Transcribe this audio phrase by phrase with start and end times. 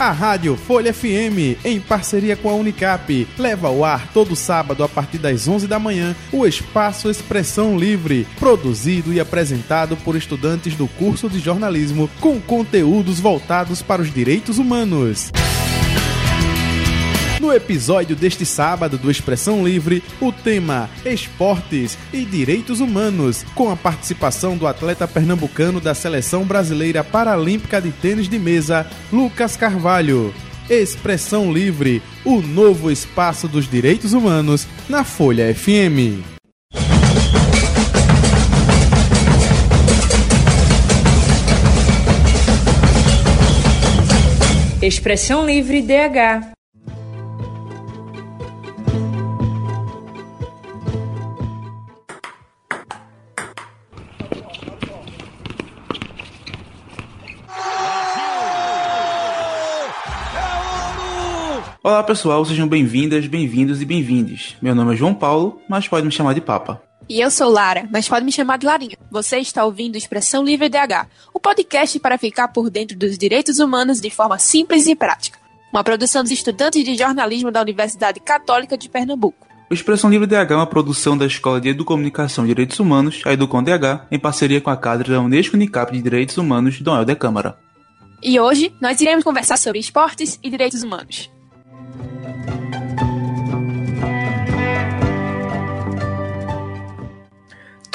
[0.00, 4.88] A Rádio Folha FM, em parceria com a Unicap, leva ao ar todo sábado a
[4.88, 10.86] partir das 11 da manhã o Espaço Expressão Livre, produzido e apresentado por estudantes do
[10.86, 15.32] curso de jornalismo com conteúdos voltados para os direitos humanos.
[17.40, 23.76] No episódio deste sábado do Expressão Livre, o tema Esportes e Direitos Humanos, com a
[23.76, 30.34] participação do atleta pernambucano da Seleção Brasileira Paralímpica de Tênis de Mesa, Lucas Carvalho.
[30.68, 36.24] Expressão Livre, o novo espaço dos direitos humanos na Folha FM.
[44.82, 46.57] Expressão Livre DH
[61.88, 64.54] Olá pessoal, sejam bem-vindas, bem-vindos e bem-vindes.
[64.60, 66.82] Meu nome é João Paulo, mas pode me chamar de Papa.
[67.08, 68.98] E eu sou Lara, mas pode me chamar de Larinha.
[69.10, 74.02] Você está ouvindo Expressão Livre DH, o podcast para ficar por dentro dos direitos humanos
[74.02, 75.38] de forma simples e prática.
[75.72, 79.46] Uma produção dos estudantes de jornalismo da Universidade Católica de Pernambuco.
[79.70, 83.32] O Expressão Livre DH é uma produção da Escola de Educomunicação e Direitos Humanos, a
[83.32, 87.16] Educom DH, em parceria com a Cátedra da Unesco Unicap de Direitos Humanos, Dom Helder
[87.16, 87.56] Câmara.
[88.22, 91.30] E hoje nós iremos conversar sobre esportes e direitos humanos.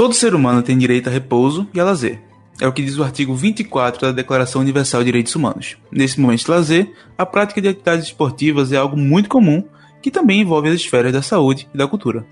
[0.04, 2.20] Todo ser humano tem direito a repouso e a lazer.
[2.60, 5.78] É o que diz o artigo 24 da Declaração Universal de Direitos Humanos.
[5.90, 9.64] Nesse momento de lazer, a prática de atividades esportivas é algo muito comum
[10.02, 12.28] que também envolve as esferas da saúde e da cultura.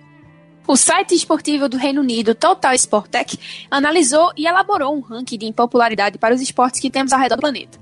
[0.68, 3.40] O site esportivo do Reino Unido, Total Sport Tech,
[3.72, 7.40] analisou e elaborou um ranking de popularidade para os esportes que temos ao redor do
[7.40, 7.80] planeta.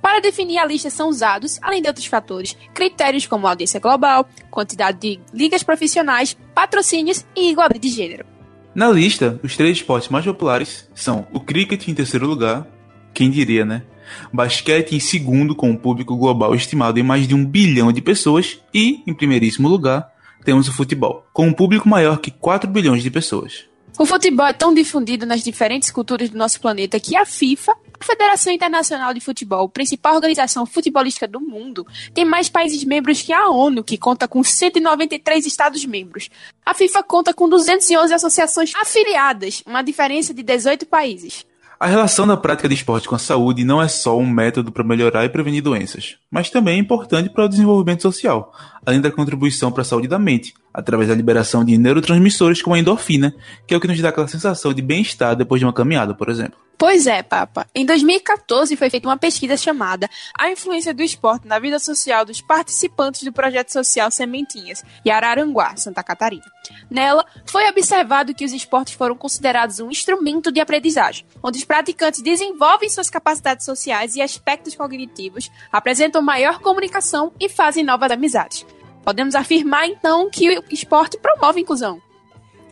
[0.00, 4.98] Para definir a lista são usados, além de outros fatores, critérios como audiência global, quantidade
[4.98, 8.35] de ligas profissionais, patrocínios e igualdade de gênero.
[8.76, 12.66] Na lista, os três esportes mais populares são o cricket em terceiro lugar,
[13.14, 13.84] quem diria, né?
[14.30, 18.60] Basquete em segundo, com um público global estimado em mais de um bilhão de pessoas,
[18.74, 20.06] e, em primeiríssimo lugar,
[20.44, 23.64] temos o futebol, com um público maior que 4 bilhões de pessoas.
[23.98, 28.52] O futebol é tão difundido nas diferentes culturas do nosso planeta que a FIFA, Federação
[28.52, 33.82] Internacional de Futebol, principal organização futebolística do mundo, tem mais países membros que a ONU,
[33.82, 36.28] que conta com 193 Estados-membros.
[36.64, 41.44] A FIFA conta com 211 associações afiliadas, uma diferença de 18 países.
[41.78, 44.82] A relação da prática de esporte com a saúde não é só um método para
[44.82, 48.50] melhorar e prevenir doenças, mas também é importante para o desenvolvimento social,
[48.84, 52.78] além da contribuição para a saúde da mente, através da liberação de neurotransmissores como a
[52.78, 53.34] endorfina,
[53.66, 56.30] que é o que nos dá aquela sensação de bem-estar depois de uma caminhada, por
[56.30, 56.58] exemplo.
[56.78, 57.66] Pois é, Papa.
[57.74, 62.42] Em 2014 foi feita uma pesquisa chamada A Influência do Esporte na Vida Social dos
[62.42, 66.44] Participantes do Projeto Social Sementinhas, em Araranguá, Santa Catarina.
[66.90, 72.20] Nela, foi observado que os esportes foram considerados um instrumento de aprendizagem, onde os praticantes
[72.20, 78.66] desenvolvem suas capacidades sociais e aspectos cognitivos, apresentam maior comunicação e fazem novas amizades.
[79.02, 82.02] Podemos afirmar, então, que o esporte promove inclusão.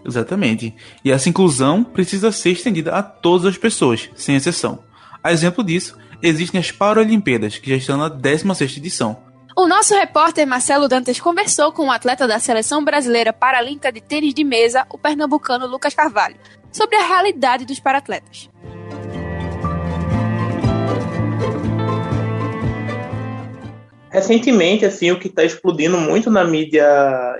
[0.04, 0.74] Exatamente.
[1.04, 4.80] E essa inclusão precisa ser estendida a todas as pessoas, sem exceção.
[5.22, 9.16] A exemplo disso, existem as Paralimpíadas, que já estão na 16ª edição.
[9.56, 14.00] O nosso repórter Marcelo Dantas conversou com o um atleta da Seleção Brasileira Paralímpica de
[14.00, 16.36] Tênis de Mesa, o pernambucano Lucas Carvalho,
[16.72, 18.50] sobre a realidade dos paratletas.
[24.14, 26.86] Recentemente, assim, o que está explodindo muito na mídia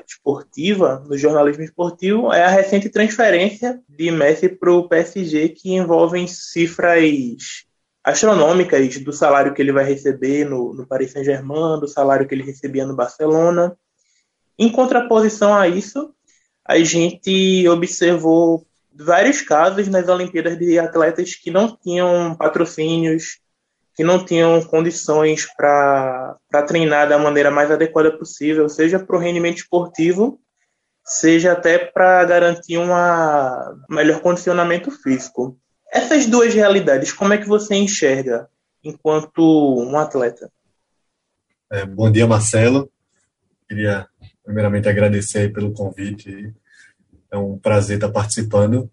[0.05, 6.27] esportiva, no jornalismo esportivo, é a recente transferência de Messi para o PSG, que envolvem
[6.27, 7.65] cifras
[8.03, 12.43] astronômicas do salário que ele vai receber no, no Paris Saint-Germain, do salário que ele
[12.43, 13.79] recebia no Barcelona.
[14.59, 16.13] Em contraposição a isso,
[16.65, 23.44] a gente observou vários casos nas Olimpíadas de atletas que não tinham patrocínios,
[23.95, 26.37] que não tinham condições para
[26.67, 30.41] treinar da maneira mais adequada possível, seja para o rendimento esportivo,
[31.05, 32.89] seja até para garantir um
[33.89, 35.59] melhor condicionamento físico.
[35.93, 38.49] Essas duas realidades, como é que você enxerga
[38.83, 40.51] enquanto um atleta?
[41.71, 42.91] É, bom dia, Marcelo.
[43.69, 44.07] Queria
[44.45, 46.53] primeiramente agradecer pelo convite.
[47.31, 48.91] É um prazer estar participando.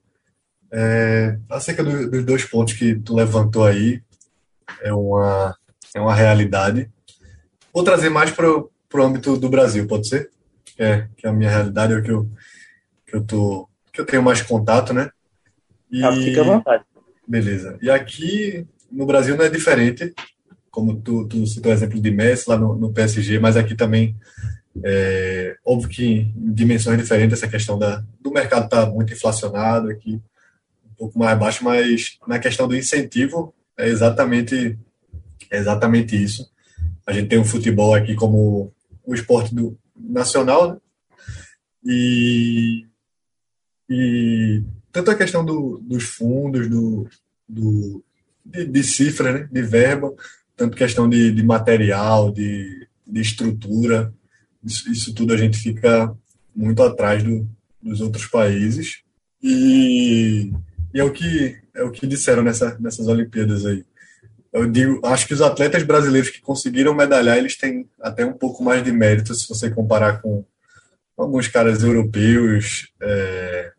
[0.72, 4.02] É, acerca do, dos dois pontos que tu levantou aí,
[4.82, 5.56] é uma,
[5.96, 6.90] é uma realidade.
[7.74, 10.30] Vou trazer mais para o âmbito do Brasil, pode ser?
[10.78, 12.30] É, que é a minha realidade, é o que eu,
[13.06, 15.10] que eu, tô, que eu tenho mais contato, né?
[15.92, 16.84] E, ah, fica à vontade.
[17.28, 17.78] Beleza.
[17.82, 20.14] E aqui no Brasil não é diferente.
[20.70, 24.16] como tu, tu citou o exemplo de Messi lá no, no PSG, mas aqui também
[24.84, 30.22] é, óbvio que em dimensões diferentes essa questão da, do mercado está muito inflacionado aqui,
[30.86, 34.78] um pouco mais baixo, mas na questão do incentivo é exatamente,
[35.50, 36.50] é exatamente isso.
[37.06, 38.72] A gente tem o futebol aqui como
[39.04, 40.78] o esporte do, nacional né?
[41.84, 42.86] e,
[43.90, 47.08] e tanto a questão do, dos fundos, do,
[47.48, 48.04] do,
[48.46, 49.50] de, de cifra, né?
[49.52, 50.14] de verba,
[50.56, 54.14] tanto questão de, de material, de, de estrutura,
[54.64, 56.16] isso, isso tudo a gente fica
[56.56, 57.48] muito atrás do,
[57.82, 59.02] dos outros países.
[59.42, 60.52] E,
[60.94, 63.86] e, é o que é o que disseram nessa, nessas Olimpíadas aí.
[64.52, 68.62] Eu digo, acho que os atletas brasileiros que conseguiram medalhar, eles têm até um pouco
[68.62, 70.44] mais de mérito se você comparar com
[71.18, 73.72] alguns caras europeus, é,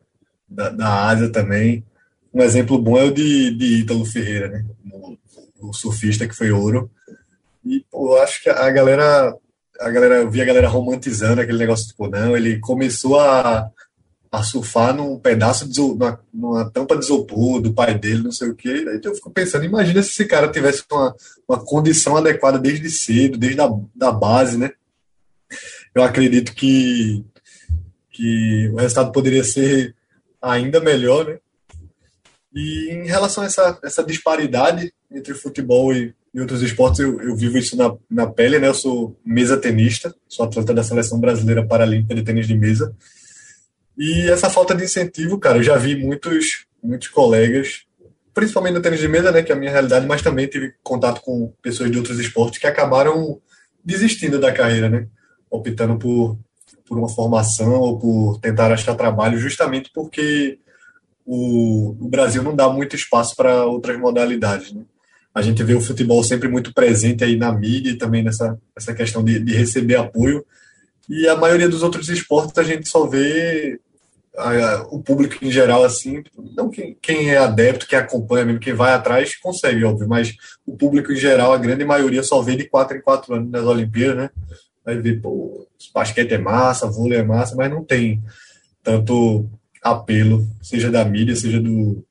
[0.48, 1.84] da, da Ásia também.
[2.32, 4.64] Um exemplo bom é o de, de Ítalo Ferreira, né?
[4.90, 5.18] O,
[5.60, 6.90] o surfista que foi ouro.
[7.64, 9.36] E pô, eu acho que a galera
[9.80, 13.68] a galera, eu vi a galera romantizando aquele negócio, tipo, não, ele começou a,
[14.32, 18.48] a surfar num pedaço, de, numa, numa tampa de isopor do pai dele, não sei
[18.48, 18.86] o quê.
[18.88, 21.14] Aí eu fico pensando, imagina se esse cara tivesse uma,
[21.46, 24.72] uma condição adequada desde cedo, desde a da base, né?
[25.94, 27.22] Eu acredito que,
[28.10, 29.94] que o resultado poderia ser
[30.40, 31.38] ainda melhor, né?
[32.54, 37.36] E em relação a essa, essa disparidade entre futebol e, em outros esportes eu, eu
[37.36, 38.68] vivo isso na, na pele, né?
[38.68, 42.96] Eu sou mesa tenista, sou atleta da seleção brasileira paralímpica de tênis de mesa.
[43.96, 47.84] E essa falta de incentivo, cara, eu já vi muitos, muitos colegas,
[48.32, 51.20] principalmente no tênis de mesa, né, que é a minha realidade, mas também tive contato
[51.20, 53.40] com pessoas de outros esportes que acabaram
[53.84, 55.06] desistindo da carreira, né?
[55.50, 56.38] Optando por,
[56.86, 60.58] por uma formação ou por tentar achar trabalho, justamente porque
[61.26, 64.82] o, o Brasil não dá muito espaço para outras modalidades, né?
[65.34, 68.94] a gente vê o futebol sempre muito presente aí na mídia e também nessa, essa
[68.94, 70.44] questão de, de receber apoio.
[71.08, 73.80] E a maioria dos outros esportes a gente só vê
[74.36, 76.22] a, o público em geral assim,
[76.56, 80.34] não quem, quem é adepto, quem acompanha mesmo, quem vai atrás, consegue, óbvio, mas
[80.66, 83.64] o público em geral, a grande maioria só vê de quatro em quatro anos nas
[83.64, 84.30] Olimpíadas, né?
[84.84, 88.22] Vai ver, pô, basquete é massa, vôlei é massa, mas não tem
[88.82, 89.48] tanto
[89.82, 92.04] apelo, seja da mídia, seja do,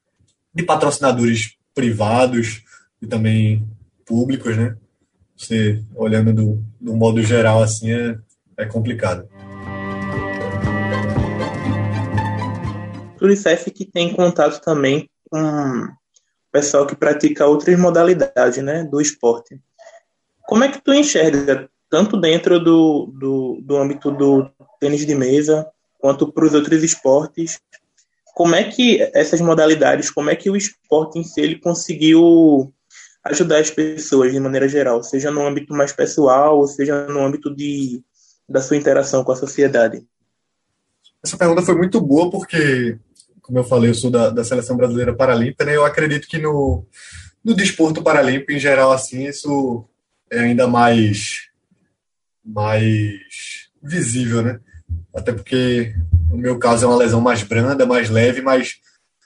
[0.53, 2.63] de patrocinadores privados,
[3.01, 3.67] e também
[4.05, 4.75] públicos, né?
[5.35, 8.15] Você olhando do, do modo geral assim é,
[8.63, 9.27] é complicado.
[13.19, 15.87] O Unicef que tem contato também com o
[16.51, 19.59] pessoal que pratica outras modalidades, né, do esporte.
[20.43, 24.49] Como é que tu enxerga tanto dentro do, do, do âmbito do
[24.79, 25.67] tênis de mesa
[25.99, 27.59] quanto para os outros esportes
[28.33, 32.73] como é que essas modalidades, como é que o esporte em si ele conseguiu
[33.23, 37.55] ajudar as pessoas de maneira geral, seja no âmbito mais pessoal, ou seja no âmbito
[37.55, 38.01] de,
[38.47, 40.03] da sua interação com a sociedade?
[41.23, 42.97] Essa pergunta foi muito boa porque,
[43.41, 45.75] como eu falei, eu sou da, da seleção brasileira paralímpica, né?
[45.75, 46.85] Eu acredito que no,
[47.43, 49.85] no desporto paralímpico em geral, assim, isso
[50.29, 51.49] é ainda mais
[52.43, 54.59] mais visível, né?
[55.13, 55.93] Até porque
[56.29, 58.77] no meu caso é uma lesão mais branda, mais leve, mas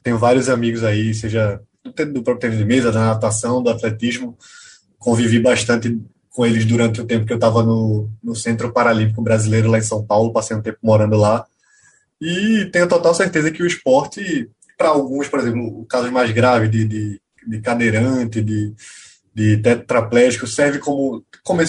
[0.03, 4.38] tenho vários amigos aí, seja do próprio tênis de mesa, da natação, do atletismo.
[5.00, 6.00] Convivi bastante
[6.35, 9.81] com eles durante o tempo que eu estava no, no Centro Paralímpico Brasileiro lá em
[9.81, 11.45] São Paulo, passei um tempo morando lá.
[12.21, 16.68] E tenho total certeza que o esporte, para alguns, por exemplo, o caso mais grave
[16.68, 18.73] de, de, de cadeirante, de,
[19.33, 21.61] de tetraplégico, serve como, como,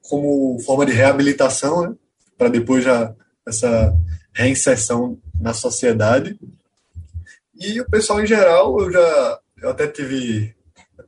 [0.00, 1.94] como forma de reabilitação, né?
[2.38, 3.12] para depois já
[3.46, 3.92] essa
[4.32, 6.38] reinserção na sociedade.
[7.54, 10.54] E o pessoal em geral, eu já eu até tive.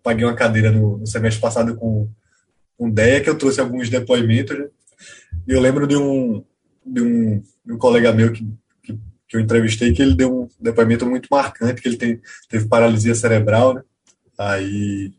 [0.03, 2.09] Paguei uma cadeira no, no semestre passado com,
[2.77, 4.59] com DEA, que eu trouxe alguns depoimentos.
[4.59, 4.67] Né?
[5.47, 6.45] Eu lembro de um,
[6.85, 8.47] de um, de um colega meu que,
[8.83, 12.69] que, que, eu entrevistei, que ele deu um depoimento muito marcante, que ele tem, teve
[12.69, 13.83] paralisia cerebral, né?
[14.37, 15.13] Aí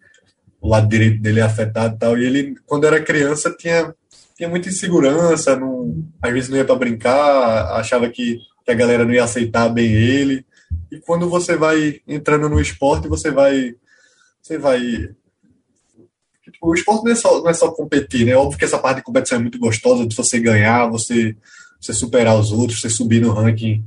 [0.60, 2.18] o lado direito dele é afetado e tal.
[2.18, 3.94] E ele, quando era criança, tinha,
[4.36, 9.06] tinha muita insegurança, não, às vezes não ia para brincar, achava que, que a galera
[9.06, 10.46] não ia aceitar bem ele.
[10.92, 13.76] E quando você vai entrando no esporte, você vai.
[14.42, 15.10] Você vai.
[16.66, 18.32] O esporte não é, só, não é só competir, né?
[18.32, 21.36] É óbvio que essa parte de competição é muito gostosa, de você ganhar, você,
[21.80, 23.84] você superar os outros, você subir no ranking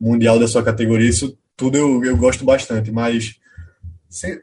[0.00, 1.08] mundial da sua categoria.
[1.08, 3.36] Isso tudo eu, eu gosto bastante, mas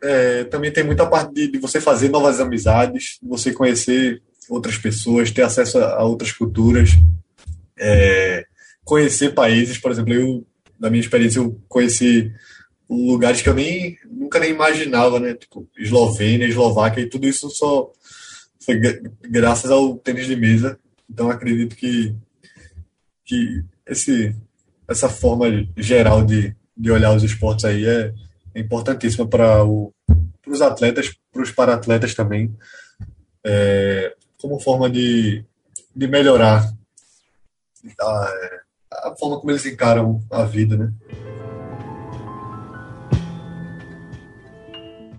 [0.02, 5.32] é, também tem muita parte de, de, você fazer novas amizades, você conhecer outras pessoas,
[5.32, 6.92] ter acesso a, a outras culturas,
[7.78, 8.46] é,
[8.84, 9.78] conhecer países.
[9.78, 10.46] Por exemplo, eu
[10.80, 12.32] da minha experiência, eu conheci
[12.94, 15.34] lugares que eu nem nunca nem imaginava, né?
[15.34, 17.92] Tipo, Eslovênia, Eslováquia, e tudo isso só,
[18.60, 18.80] foi
[19.22, 20.80] graças ao tênis de mesa.
[21.10, 22.16] Então acredito que,
[23.26, 24.36] que esse,
[24.88, 25.46] essa forma
[25.78, 28.14] geral de, de olhar os esportes aí é,
[28.56, 32.56] é importantíssima para os atletas, para os para-atletas também,
[33.44, 35.44] é, como forma de,
[35.96, 36.72] de melhorar
[38.00, 38.34] a,
[38.92, 40.94] a forma como eles encaram a vida, né?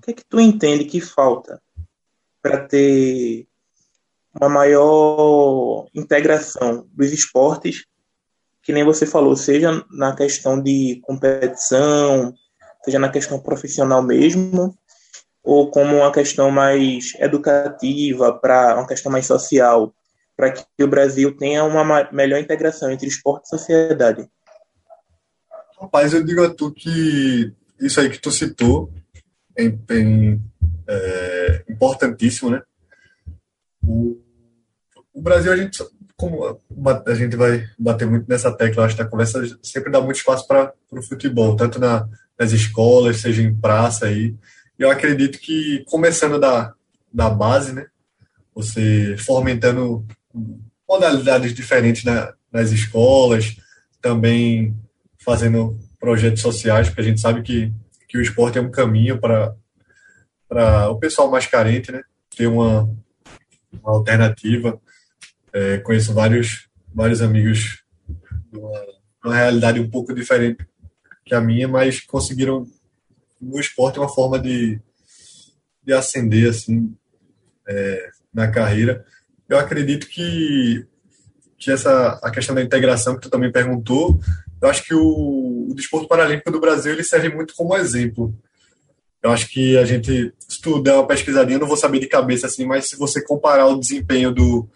[0.05, 1.61] Que é que tu entende que falta
[2.43, 3.47] para ter
[4.39, 7.87] uma maior integração dos esportes,
[8.63, 12.35] que nem você falou, seja na questão de competição,
[12.85, 14.77] seja na questão profissional mesmo,
[15.43, 19.95] ou como uma questão mais educativa, para uma questão mais social,
[20.37, 24.29] para que o Brasil tenha uma melhor integração entre esporte e sociedade?
[25.81, 28.91] Rapaz, eu digo a tu que isso aí que tu citou
[29.57, 30.39] é, é,
[30.89, 32.63] é importantíssimo, né?
[33.83, 34.21] O,
[35.13, 35.83] o, Brasil, a gente,
[36.17, 36.61] como
[37.07, 40.47] a gente vai bater muito nessa tecla, acho que a conversa sempre dá muito espaço
[40.47, 42.09] para o futebol, tanto na,
[42.39, 44.35] nas escolas, seja em praça aí.
[44.79, 46.75] Eu acredito que começando da,
[47.13, 47.87] da base, né?
[48.55, 50.07] Você fomentando
[50.89, 53.57] modalidades diferentes na, nas escolas,
[54.01, 54.77] também
[55.19, 57.73] fazendo projetos sociais, porque a gente sabe que,
[58.15, 59.57] que o esporte é um caminho para
[60.89, 62.01] o pessoal mais carente, né?
[62.37, 62.85] Ter uma,
[63.73, 64.81] uma alternativa.
[65.53, 67.83] É, conheço vários, vários amigos
[68.53, 68.59] de
[69.25, 70.65] uma, realidade um pouco diferente
[71.25, 72.65] que a minha, mas conseguiram
[73.41, 74.81] no esporte uma forma de,
[75.83, 76.97] de ascender assim
[77.67, 79.05] é, na carreira
[79.49, 80.87] eu acredito que,
[81.59, 84.21] que essa a questão da integração que tu também perguntou,
[84.65, 88.35] eu acho que o, o desporto paralímpico do Brasil ele serve muito como exemplo.
[89.23, 92.07] Eu acho que a gente, se tu der uma pesquisadinha, eu não vou saber de
[92.07, 94.67] cabeça assim, mas se você comparar o desempenho do,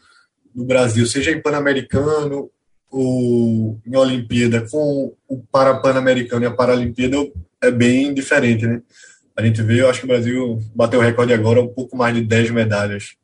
[0.54, 2.50] do Brasil, seja em Pan-Americano
[2.90, 7.16] ou em Olimpíada, com o Para-Pan-Americano e a Paralimpíada,
[7.62, 8.82] é bem diferente, né?
[9.36, 12.14] A gente vê, eu acho que o Brasil bateu o recorde agora, um pouco mais
[12.14, 13.16] de 10 medalhas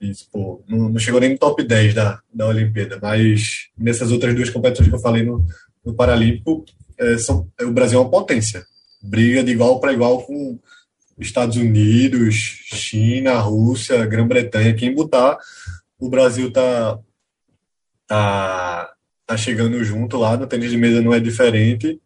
[0.00, 4.34] isso, pô, não, não, chegou nem no top 10 da, da Olimpíada, mas nessas outras
[4.34, 5.44] duas competições que eu falei no,
[5.86, 6.64] no Paralímpico,
[6.98, 8.66] é, são, é, o Brasil é uma potência.
[9.00, 10.58] Briga de igual para igual com
[11.16, 14.74] Estados Unidos, China, Rússia, Grã-Bretanha.
[14.74, 15.38] Quem botar,
[15.98, 16.98] o Brasil tá,
[18.06, 18.92] tá,
[19.24, 20.36] tá chegando junto lá.
[20.36, 22.00] No tênis de mesa não é diferente.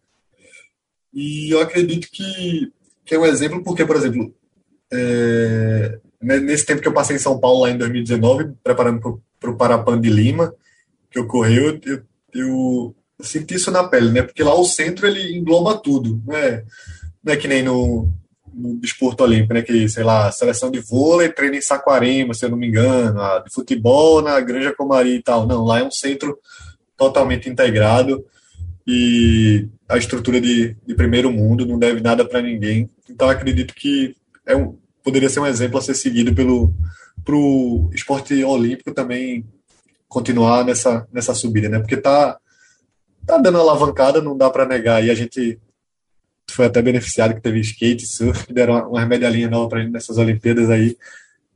[1.12, 2.70] E eu acredito que,
[3.04, 4.32] que é um exemplo, porque, por exemplo,
[4.92, 9.56] é, nesse tempo que eu passei em São Paulo, lá em 2019, preparando para o
[9.56, 10.54] Parapan de Lima,
[11.10, 14.22] que ocorreu, eu, eu, eu, senti isso na pele, né?
[14.22, 16.64] Porque lá o centro ele engloba tudo, não é,
[17.22, 18.08] não é que nem no,
[18.52, 19.62] no desporto olímpico, né?
[19.62, 23.40] Que, sei lá, seleção de vôlei treina em Saquarema, se eu não me engano, a
[23.40, 25.46] de futebol na Granja Comari e tal.
[25.46, 26.38] Não, lá é um centro
[26.96, 28.24] totalmente integrado
[28.86, 32.90] e a estrutura de, de primeiro mundo não deve nada para ninguém.
[33.08, 34.14] Então acredito que
[34.46, 36.72] é um, poderia ser um exemplo a ser seguido pelo
[37.24, 39.44] pro esporte olímpico também
[40.08, 41.78] continuar nessa, nessa subida, né?
[41.78, 42.38] Porque tá,
[43.30, 45.04] tá dando alavancada, não dá para negar.
[45.04, 45.60] E a gente
[46.50, 50.68] foi até beneficiado que teve skate, surf, deram uma medalhinha nova para gente nessas Olimpíadas
[50.70, 50.96] aí.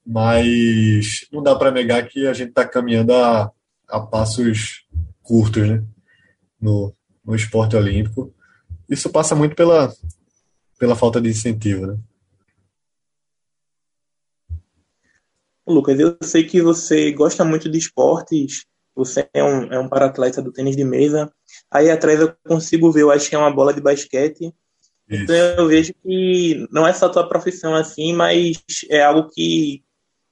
[0.06, 3.50] Mas não dá para negar que a gente está caminhando a,
[3.88, 4.86] a passos
[5.22, 5.82] curtos, né?
[6.60, 8.32] No, no esporte olímpico.
[8.88, 9.92] Isso passa muito pela,
[10.78, 11.98] pela falta de incentivo, né?
[15.66, 20.42] Lucas, eu sei que você gosta muito de esportes, você é um, é um para-atleta
[20.42, 21.32] do tênis de mesa.
[21.74, 24.54] Aí atrás eu consigo ver, eu acho que é uma bola de basquete.
[25.10, 25.24] Isso.
[25.24, 29.82] Então eu vejo que não é só tua profissão assim, mas é algo que,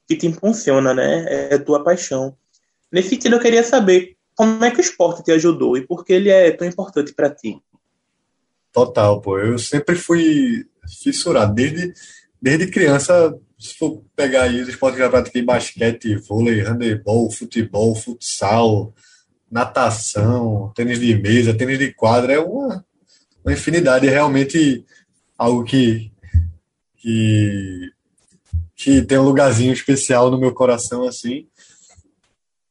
[0.07, 1.27] que te impulsiona, né?
[1.51, 2.37] É tua paixão.
[2.93, 6.13] Nesse sentido, eu queria saber como é que o esporte te ajudou e por que
[6.13, 7.59] ele é tão importante para ti.
[8.73, 9.37] Total, pô.
[9.37, 10.65] Eu sempre fui
[11.03, 11.55] fissurado.
[11.55, 11.93] Desde,
[12.41, 17.97] desde criança, se for pegar aí os esportes que eu pratiquei, basquete, vôlei, handebol, futebol,
[17.97, 18.95] futsal,
[19.53, 22.83] natação, tênis de mesa, tênis de quadra, é uma,
[23.45, 24.83] uma infinidade, é realmente
[25.37, 26.11] algo que,
[26.97, 27.91] que,
[28.75, 31.47] que tem um lugarzinho especial no meu coração, assim.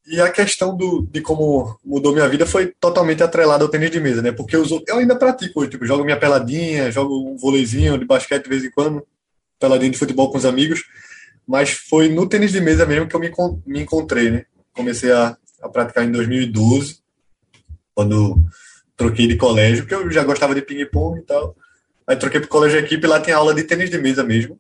[0.08, 4.00] E a questão do, de como mudou minha vida foi totalmente atrelada ao tênis de
[4.00, 4.32] mesa, né?
[4.32, 8.50] Porque eu, eu ainda pratico, tipo, jogo minha peladinha, jogo um vôleizinho de basquete de
[8.50, 9.06] vez em quando,
[9.60, 10.84] peladinha de futebol com os amigos,
[11.48, 13.32] mas foi no tênis de mesa mesmo que eu me,
[13.68, 14.46] me encontrei, né?
[14.74, 17.00] Comecei a, a praticar em 2012,
[17.94, 18.38] quando
[18.96, 21.56] troquei de colégio, porque eu já gostava de ping-pong e tal.
[22.06, 24.60] Aí troquei para o colégio equipe lá tem aula de tênis de mesa mesmo,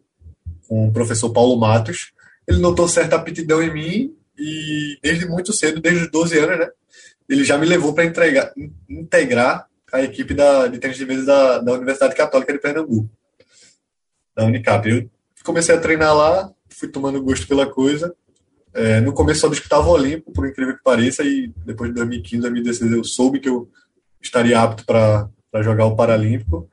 [0.67, 2.11] com o professor Paulo Matos.
[2.47, 6.69] ele notou certa aptidão em mim e desde muito cedo, desde os 12 anos, né?
[7.29, 8.05] Ele já me levou para
[8.89, 13.09] integrar a equipe da, de tênis de mesa da, da Universidade Católica de Pernambuco,
[14.35, 14.89] da Unicap.
[14.89, 15.09] Eu
[15.43, 18.15] comecei a treinar lá, fui tomando gosto pela coisa.
[18.73, 22.41] É, no começo só disputava o Olimpo, por incrível que pareça, e depois de 2015,
[22.41, 23.69] 2016 eu soube que eu
[24.21, 25.29] estaria apto para
[25.61, 26.69] jogar o Paralímpico.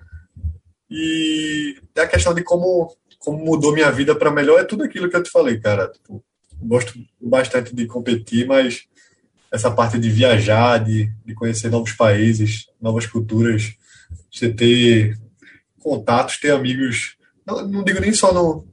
[0.91, 5.17] E a questão de como, como mudou minha vida para melhor é tudo aquilo que
[5.17, 5.89] eu te falei, cara.
[5.89, 6.23] Tipo,
[6.61, 8.87] gosto bastante de competir, mas
[9.51, 13.75] essa parte de viajar, de, de conhecer novos países, novas culturas,
[14.31, 15.19] você ter
[15.81, 18.67] contatos, ter amigos, não, não digo nem só no,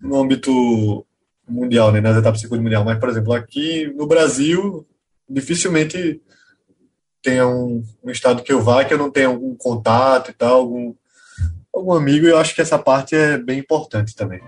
[0.00, 1.06] no âmbito
[1.48, 4.86] mundial, né, nas etapas de circuito mundial, mas, por exemplo, aqui no Brasil,
[5.28, 6.20] dificilmente
[7.22, 10.58] tenha um, um estado que eu vá que eu não tenha algum contato e tal,
[10.58, 10.94] algum,
[11.74, 14.40] algum amigo, eu acho que essa parte é bem importante também.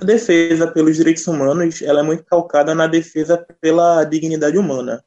[0.00, 5.02] A defesa pelos direitos humanos ela é muito calcada na defesa pela dignidade humana.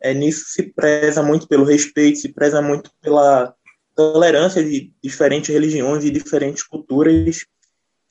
[0.00, 3.54] É, nisso se preza muito pelo respeito, se preza muito pela
[3.94, 7.44] tolerância de diferentes religiões, de diferentes culturas.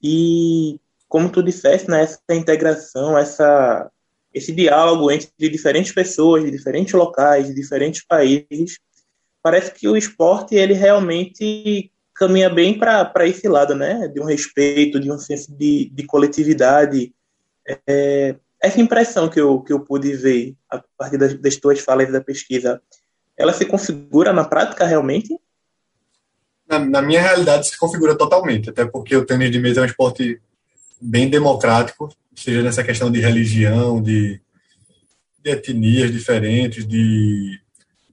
[0.02, 3.92] E, como tu disseste, né, essa integração, essa,
[4.34, 8.80] esse diálogo entre diferentes pessoas, de diferentes locais, de diferentes países,
[9.42, 14.08] parece que o esporte ele realmente caminha bem para esse lado, né?
[14.08, 17.14] De um respeito, de um senso de, de coletividade.
[17.88, 22.12] É, essa impressão que eu, que eu pude ver a partir das, das tuas falas
[22.12, 22.80] da pesquisa,
[23.36, 25.36] ela se configura na prática realmente?
[26.72, 29.88] Na, na, minha realidade se configura totalmente, até porque o tênis de mesa é um
[29.88, 30.40] esporte
[31.02, 34.40] bem democrático, seja nessa questão de religião, de,
[35.44, 37.60] de etnias diferentes, de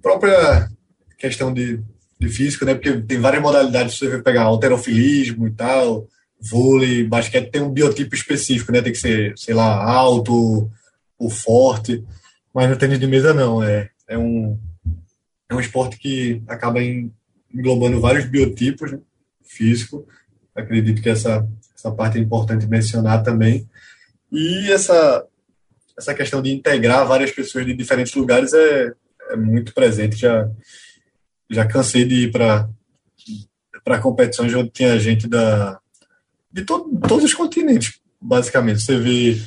[0.03, 0.69] própria
[1.17, 1.81] questão de
[2.19, 2.75] de físico, né?
[2.75, 6.07] Porque tem várias modalidades, você vai pegar alterofilismo e tal,
[6.41, 8.83] vôlei, basquete tem um biotipo específico, né?
[8.83, 10.71] Tem que ser, sei lá, alto
[11.19, 12.05] ou forte.
[12.53, 14.59] Mas no tênis de mesa não, é, é um
[15.51, 16.81] é um esporte que acaba
[17.53, 18.99] englobando vários biotipos né?
[19.43, 20.07] físico.
[20.55, 23.69] Acredito que essa essa parte é importante mencionar também.
[24.31, 25.25] E essa
[25.97, 28.93] essa questão de integrar várias pessoas de diferentes lugares é,
[29.31, 30.49] é muito presente já
[31.51, 32.69] já cansei de ir para
[34.01, 35.81] competições onde tinha gente da
[36.51, 38.81] de todo, todos os continentes, basicamente.
[38.81, 39.41] Você vê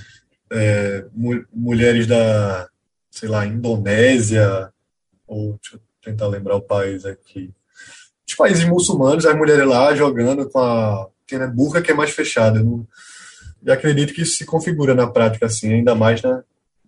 [0.51, 2.69] é, mu mulheres da,
[3.09, 4.71] sei lá, Indonésia,
[5.27, 7.51] ou deixa eu tentar lembrar o país aqui.
[8.31, 11.07] Os países muçulmanos, as mulheres lá jogando com a.
[11.33, 12.61] A burra que é mais fechada.
[12.61, 12.85] Não,
[13.63, 16.43] e acredito que isso se configura na prática, assim, ainda mais na,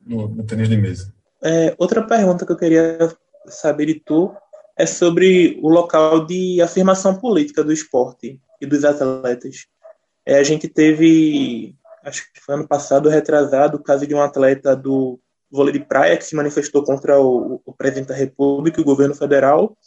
[0.06, 1.14] no, no tênis de mesa.
[1.42, 3.10] É, outra pergunta que eu queria
[3.48, 4.34] saber de tu
[4.78, 9.66] é sobre o local de afirmação política do esporte e dos atletas.
[10.26, 14.76] É, a gente teve, acho que foi ano passado, retrasado, o caso de um atleta
[14.76, 15.18] do
[15.50, 19.78] vôlei de praia que se manifestou contra o, o presidente da República, o governo federal,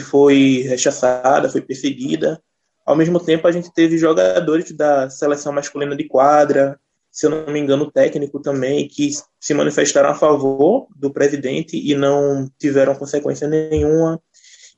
[0.00, 2.40] foi rechaçada, foi perseguida.
[2.84, 6.78] Ao mesmo tempo, a gente teve jogadores da seleção masculina de quadra,
[7.10, 11.94] se eu não me engano, técnico também, que se manifestaram a favor do presidente e
[11.94, 14.20] não tiveram consequência nenhuma,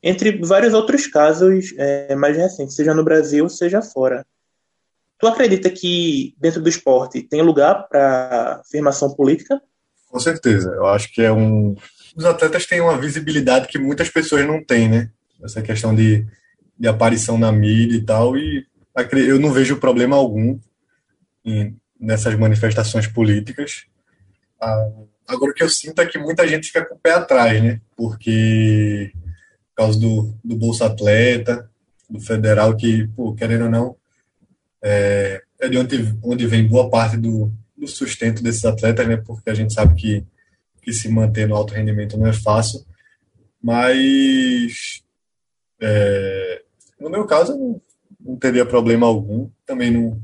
[0.02, 4.24] entre vários outros casos é, mais recentes, seja no Brasil, seja fora.
[5.18, 9.60] Tu acredita que dentro do esporte tem lugar para afirmação política?
[10.08, 10.70] Com certeza.
[10.70, 11.74] Eu acho que é um.
[12.18, 15.08] Os atletas têm uma visibilidade que muitas pessoas não têm, né?
[15.40, 16.26] Essa questão de,
[16.76, 18.36] de aparição na mídia e tal.
[18.36, 18.66] E
[19.12, 20.58] eu não vejo problema algum
[21.44, 23.84] em, nessas manifestações políticas.
[24.60, 24.88] Ah,
[25.28, 27.80] agora, o que eu sinto é que muita gente fica com o pé atrás, né?
[27.96, 29.12] Porque,
[29.68, 31.70] por causa do, do Bolsa Atleta,
[32.10, 33.96] do federal, que, pô, querendo ou não,
[34.82, 39.18] é, é de onde, onde vem boa parte do, do sustento desses atletas, né?
[39.18, 40.26] Porque a gente sabe que,
[40.88, 42.82] que se manter no alto rendimento não é fácil.
[43.62, 45.02] Mas,
[45.78, 46.62] é,
[46.98, 47.80] no meu caso, não,
[48.18, 49.50] não teria problema algum.
[49.66, 50.18] Também não,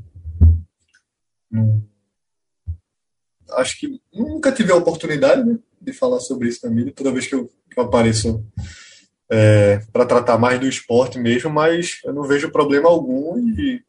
[3.51, 7.35] acho que nunca tive a oportunidade né, de falar sobre isso mídia, toda vez que
[7.35, 8.43] eu, que eu apareço
[9.29, 13.83] é, para tratar mais do esporte mesmo, mas eu não vejo problema algum e,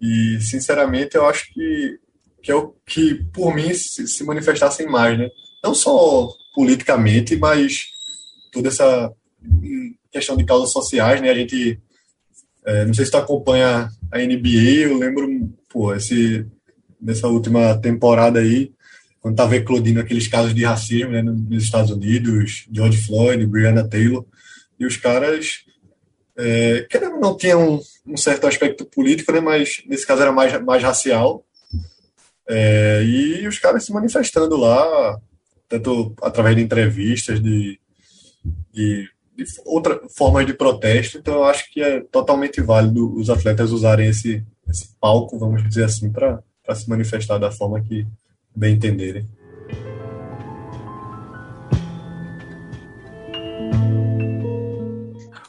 [0.00, 2.00] e sinceramente eu acho que,
[2.42, 5.30] que é o que por mim se, se manifestassem mais, né?
[5.62, 7.86] Não só politicamente, mas
[8.52, 9.12] toda essa
[10.10, 11.30] questão de causas sociais, né?
[11.30, 11.80] A gente
[12.64, 15.26] é, não sei se tu acompanha a NBA, eu lembro,
[15.70, 16.46] pô, esse
[17.00, 18.72] nessa última temporada aí,
[19.20, 24.24] quando estava eclodindo aqueles casos de racismo né, nos Estados Unidos, George Floyd, Breonna Taylor,
[24.78, 25.64] e os caras
[26.40, 30.62] É, querendo não tinha um, um, certo aspecto político, né, mas nesse caso era mais,
[30.62, 31.44] mais racial.
[32.48, 35.20] É, e os caras se manifestando lá,
[35.68, 37.78] tanto através de entrevistas, de,
[38.72, 41.18] de, de outras formas de protesto.
[41.18, 45.84] Então, eu acho que é totalmente válido os atletas usarem esse, esse palco, vamos dizer
[45.84, 46.42] assim, para
[46.74, 48.06] se manifestar da forma que
[48.56, 49.28] bem entenderem.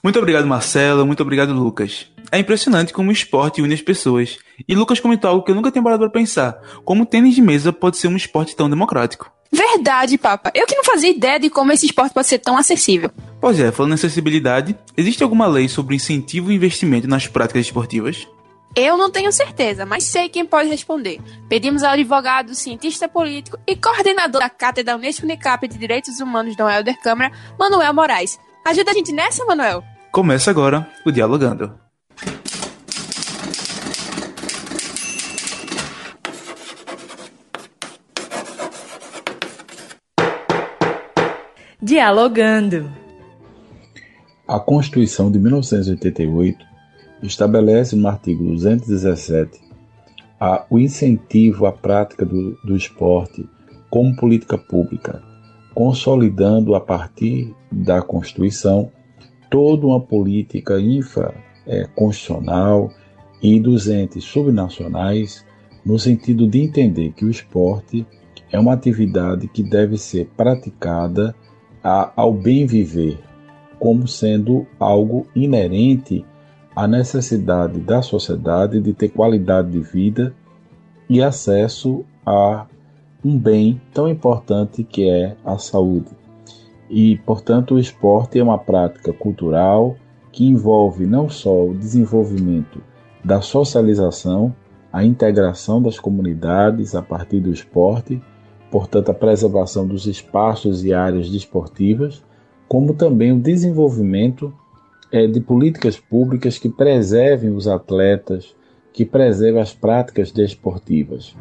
[0.03, 1.05] Muito obrigado, Marcelo.
[1.05, 2.07] Muito obrigado, Lucas.
[2.31, 4.37] É impressionante como o esporte une as pessoas.
[4.67, 7.41] E Lucas comentou algo que eu nunca tinha parado para pensar: como o tênis de
[7.41, 9.31] mesa pode ser um esporte tão democrático.
[9.51, 10.51] Verdade, Papa.
[10.53, 13.11] Eu que não fazia ideia de como esse esporte pode ser tão acessível.
[13.41, 18.27] Pois é, falando em acessibilidade, existe alguma lei sobre incentivo e investimento nas práticas esportivas?
[18.75, 21.19] Eu não tenho certeza, mas sei quem pode responder.
[21.47, 26.77] Pedimos ao advogado, cientista político e coordenador da Cátedra Unesco Unicap de Direitos Humanos da
[26.77, 28.39] Helder Câmara, Manuel Moraes.
[28.65, 29.83] Ajuda a gente nessa, Manuel?
[30.11, 31.88] Começa agora o Dialogando.
[41.89, 42.85] Dialogando.
[44.47, 46.63] A Constituição de 1988
[47.23, 49.59] estabelece no artigo 217
[50.39, 53.49] a, o incentivo à prática do, do esporte
[53.89, 55.23] como política pública,
[55.73, 58.91] consolidando a partir da Constituição
[59.49, 62.91] toda uma política infraconstitucional
[63.41, 65.43] e dos entes subnacionais,
[65.83, 68.05] no sentido de entender que o esporte
[68.51, 71.35] é uma atividade que deve ser praticada
[71.83, 73.19] a, ao bem viver,
[73.79, 76.25] como sendo algo inerente
[76.75, 80.33] à necessidade da sociedade de ter qualidade de vida
[81.09, 82.65] e acesso a
[83.23, 86.11] um bem tão importante que é a saúde.
[86.89, 89.95] E, portanto, o esporte é uma prática cultural
[90.31, 92.81] que envolve não só o desenvolvimento
[93.23, 94.55] da socialização,
[94.91, 98.21] a integração das comunidades a partir do esporte,
[98.71, 102.23] portanto, a preservação dos espaços e áreas desportivas,
[102.67, 104.53] como também o desenvolvimento
[105.11, 108.55] é, de políticas públicas que preservem os atletas,
[108.93, 111.35] que preservem as práticas desportivas.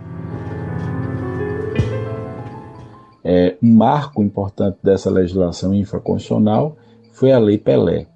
[3.23, 6.77] É, um marco importante dessa legislação infraconstitucional
[7.13, 8.07] foi a Lei Pelé.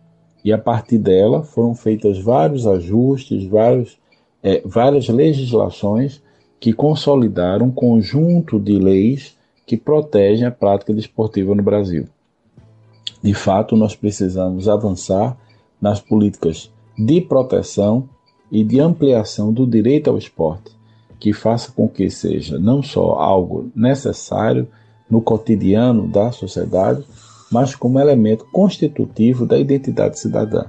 [0.45, 3.99] E a partir dela foram feitos vários ajustes, vários,
[4.43, 6.23] é, várias legislações
[6.63, 12.07] que consolidaram um conjunto de leis que protegem a prática desportiva no Brasil.
[13.21, 15.37] De fato, nós precisamos avançar
[15.81, 18.09] nas políticas de proteção
[18.49, 20.71] e de ampliação do direito ao esporte,
[21.19, 24.69] que faça com que seja não só algo necessário,
[25.11, 27.05] no cotidiano da sociedade,
[27.51, 30.67] mas como elemento constitutivo da identidade cidadã.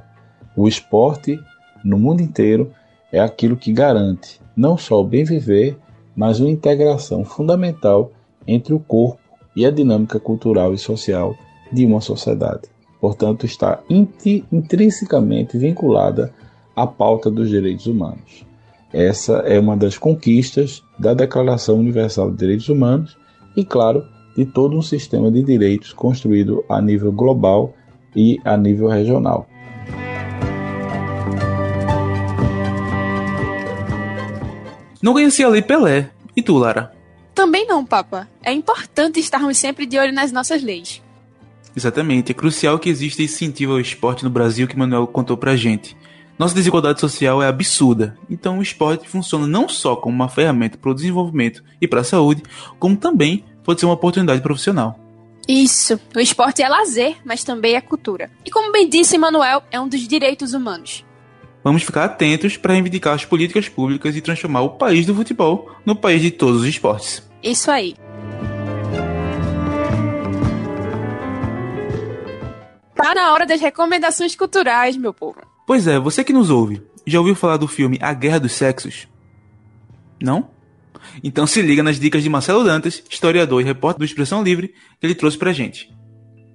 [0.57, 1.39] O esporte,
[1.85, 2.73] no mundo inteiro,
[3.11, 5.77] é aquilo que garante não só o bem viver,
[6.15, 8.11] mas uma integração fundamental
[8.47, 9.19] entre o corpo
[9.55, 11.35] e a dinâmica cultural e social
[11.71, 12.63] de uma sociedade.
[12.99, 16.33] Portanto, está intrinsecamente vinculada
[16.75, 18.45] à pauta dos direitos humanos.
[18.93, 23.17] Essa é uma das conquistas da Declaração Universal de Direitos Humanos
[23.57, 27.73] e, claro, de todo um sistema de direitos construído a nível global
[28.15, 29.47] e a nível regional.
[35.03, 36.09] Não conhecia a Lei Pelé.
[36.33, 36.93] E tu, Lara?
[37.35, 38.25] Também não, Papa.
[38.41, 41.01] É importante estarmos sempre de olho nas nossas leis.
[41.75, 42.31] Exatamente.
[42.31, 45.97] É crucial que exista incentivo ao esporte no Brasil que Manuel contou pra gente.
[46.39, 50.89] Nossa desigualdade social é absurda, então o esporte funciona não só como uma ferramenta para
[50.89, 52.41] o desenvolvimento e para a saúde,
[52.79, 54.99] como também pode ser uma oportunidade profissional.
[55.47, 55.99] Isso.
[56.15, 58.31] O esporte é lazer, mas também é cultura.
[58.43, 61.05] E como bem disse Manuel, é um dos direitos humanos.
[61.63, 65.95] Vamos ficar atentos para reivindicar as políticas públicas e transformar o país do futebol no
[65.95, 67.23] país de todos os esportes.
[67.41, 67.95] Isso aí.
[72.93, 75.41] Tá na hora das recomendações culturais, meu povo.
[75.65, 79.07] Pois é, você que nos ouve, já ouviu falar do filme A Guerra dos Sexos?
[80.21, 80.49] Não?
[81.23, 85.05] Então se liga nas dicas de Marcelo Dantas, historiador e repórter do Expressão Livre, que
[85.05, 85.93] ele trouxe pra gente.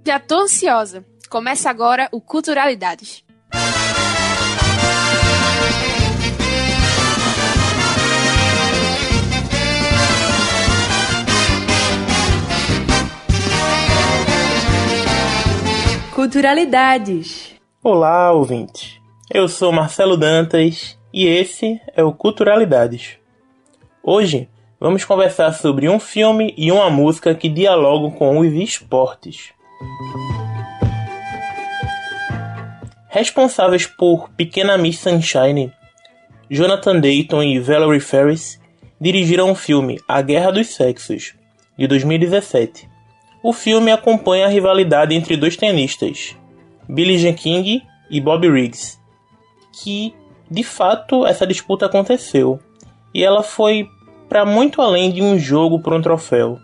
[0.07, 1.05] Já tô ansiosa.
[1.29, 3.23] Começa agora o Culturalidades.
[16.19, 17.55] Culturalidades.
[17.81, 19.01] Olá, ouvinte.
[19.33, 23.19] Eu sou Marcelo Dantas e esse é o Culturalidades.
[24.03, 24.49] Hoje
[24.81, 29.53] vamos conversar sobre um filme e uma música que dialogam com os esportes.
[33.07, 35.73] responsáveis por Pequena Miss Sunshine,
[36.51, 38.61] Jonathan Dayton e Valerie Ferris
[39.01, 41.37] dirigiram o filme A Guerra dos Sexos,
[41.79, 42.98] de 2017.
[43.43, 46.37] O filme acompanha a rivalidade entre dois tenistas,
[46.89, 48.99] Billie Jean King e Bob Riggs,
[49.73, 50.15] que
[50.51, 52.59] de fato essa disputa aconteceu
[53.15, 53.89] e ela foi
[54.29, 56.59] para muito além de um jogo por um troféu.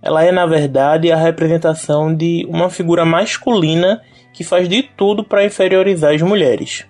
[0.00, 4.00] Ela é, na verdade, a representação de uma figura masculina
[4.32, 6.86] que faz de tudo para inferiorizar as mulheres.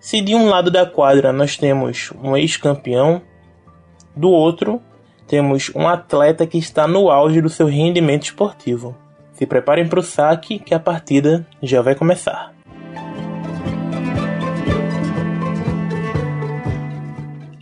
[0.00, 3.22] Se de um lado da quadra nós temos um ex-campeão,
[4.16, 4.82] do outro
[5.32, 8.94] temos um atleta que está no auge do seu rendimento esportivo.
[9.32, 12.52] Se preparem para o saque que a partida já vai começar.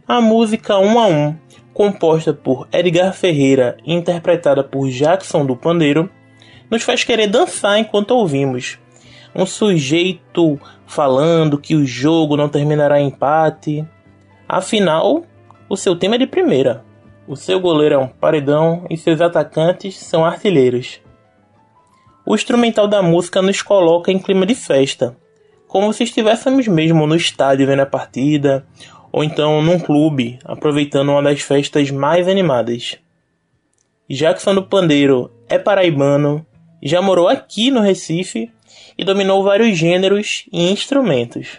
[0.05, 1.37] A música 1 a 1,
[1.73, 6.11] composta por Edgar Ferreira e interpretada por Jackson do Pandeiro,
[6.69, 8.81] nos faz querer dançar enquanto ouvimos.
[9.33, 13.87] Um sujeito falando que o jogo não terminará em empate.
[14.49, 15.23] Afinal,
[15.69, 16.90] o seu tema é de primeira.
[17.31, 21.01] O seu goleiro é um paredão e seus atacantes são artilheiros.
[22.27, 25.17] O instrumental da música nos coloca em clima de festa,
[25.69, 28.67] como se estivéssemos mesmo no estádio vendo a partida,
[29.13, 32.99] ou então num clube, aproveitando uma das festas mais animadas.
[34.11, 36.45] Jackson do Pandeiro é paraibano,
[36.83, 38.51] já morou aqui no Recife
[38.99, 41.59] e dominou vários gêneros e instrumentos.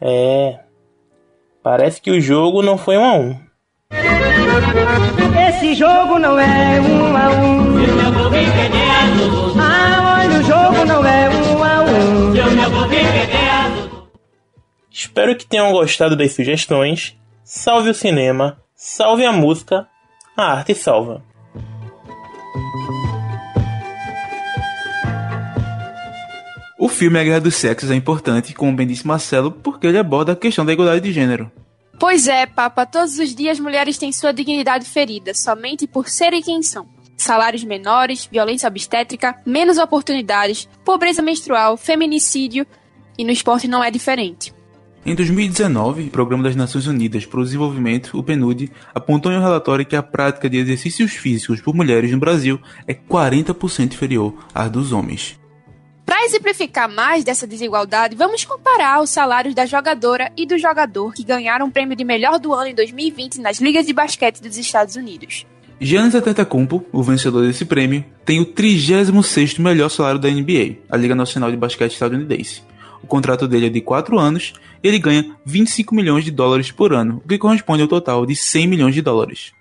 [0.00, 0.60] É.
[1.60, 3.45] Parece que o jogo não foi um a um.
[5.48, 7.76] Esse jogo não é um a um.
[9.58, 12.32] Ah, olha, o jogo não é um a um.
[14.90, 17.16] Espero que tenham gostado das sugestões.
[17.44, 19.86] Salve o cinema, salve a música,
[20.36, 21.22] a arte salva.
[26.78, 30.32] O filme A Guerra dos Sexos é importante, como bem disse Marcelo, porque ele aborda
[30.32, 31.50] a questão da igualdade de gênero.
[31.98, 36.62] Pois é, Papa, todos os dias mulheres têm sua dignidade ferida, somente por serem quem
[36.62, 36.86] são.
[37.16, 42.66] Salários menores, violência obstétrica, menos oportunidades, pobreza menstrual, feminicídio,
[43.18, 44.52] e no esporte não é diferente.
[45.06, 49.40] Em 2019, o Programa das Nações Unidas para o Desenvolvimento, o PNUD, apontou em um
[49.40, 54.68] relatório que a prática de exercícios físicos por mulheres no Brasil é 40% inferior à
[54.68, 55.38] dos homens.
[56.06, 61.24] Para exemplificar mais dessa desigualdade, vamos comparar os salários da jogadora e do jogador que
[61.24, 64.94] ganharam o prêmio de melhor do ano em 2020 nas ligas de basquete dos Estados
[64.94, 65.44] Unidos.
[65.80, 71.14] Giannis Antetokounmpo, o vencedor desse prêmio, tem o 36º melhor salário da NBA, a Liga
[71.16, 72.62] Nacional de Basquete Estadunidense.
[73.02, 76.94] O contrato dele é de 4 anos e ele ganha 25 milhões de dólares por
[76.94, 79.55] ano, o que corresponde ao total de 100 milhões de dólares.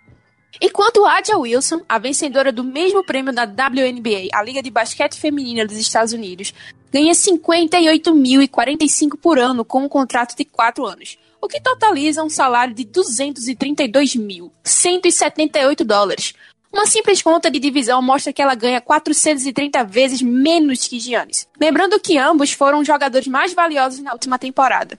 [0.61, 5.65] Enquanto Adia Wilson, a vencedora do mesmo prêmio da WNBA, a Liga de Basquete Feminina
[5.65, 6.53] dos Estados Unidos,
[6.91, 12.73] ganha 58.045 por ano com um contrato de 4 anos, o que totaliza um salário
[12.73, 16.33] de 232.178 dólares.
[16.71, 21.47] Uma simples conta de divisão mostra que ela ganha 430 vezes menos que Giannis.
[21.59, 24.97] Lembrando que ambos foram os jogadores mais valiosos na última temporada.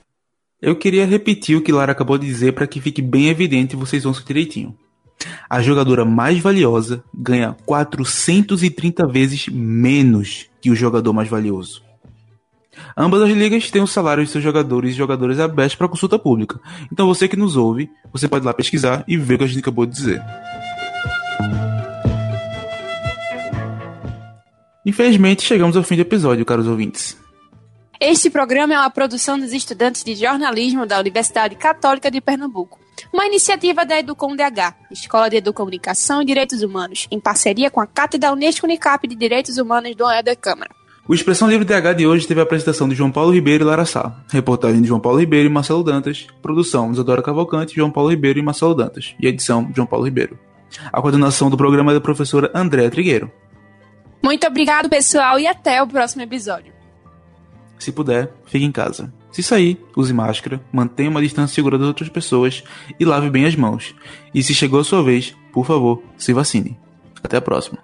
[0.59, 3.77] Eu queria repetir o que Lara acabou de dizer para que fique bem evidente e
[3.77, 4.75] vocês ouçam direitinho.
[5.49, 11.81] A jogadora mais valiosa ganha 430 vezes menos que o jogador mais valioso.
[12.95, 16.59] Ambas as ligas têm os salários de seus jogadores e jogadoras abertos para consulta pública.
[16.91, 19.47] Então você que nos ouve, você pode ir lá pesquisar e ver o que a
[19.47, 20.21] gente acabou de dizer.
[24.85, 27.17] Infelizmente, chegamos ao fim do episódio, caros ouvintes.
[27.99, 32.79] Este programa é uma produção dos estudantes de jornalismo da Universidade Católica de Pernambuco,
[33.13, 37.87] uma iniciativa da Educom DH, Escola de Educomunicação e Direitos Humanos, em parceria com a
[37.87, 40.71] Cátedra Unesco Unicap de Direitos Humanos do da Câmara.
[41.07, 43.85] O Expressão Livre DH de hoje teve a apresentação de João Paulo Ribeiro e Lara
[43.85, 48.39] Sá, reportagem de João Paulo Ribeiro e Marcelo Dantas, produção Isadora Cavalcante, João Paulo Ribeiro
[48.39, 50.37] e Marcelo Dantas, e edição João Paulo Ribeiro.
[50.91, 53.31] A coordenação do programa é da professora Andréa Trigueiro.
[54.21, 56.73] Muito obrigado, pessoal, e até o próximo episódio.
[57.79, 59.13] Se puder, fique em casa.
[59.37, 62.63] Se sair, use máscara, mantenha uma distância segura das outras pessoas
[62.99, 63.93] e lave bem as mãos.
[64.33, 66.75] E se chegou a sua vez, por favor, se vacine.
[67.23, 67.77] Até a próxima.